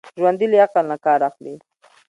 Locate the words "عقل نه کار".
0.65-1.19